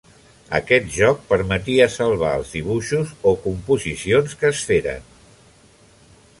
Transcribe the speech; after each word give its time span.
Aquest 0.59 0.87
joc 0.95 1.19
permetia 1.33 1.87
salvar 1.97 2.33
els 2.39 2.55
dibuixos 2.57 3.13
o 3.33 3.37
composicions 3.47 4.35
que 4.41 4.53
es 4.53 4.67
feren. 4.71 5.09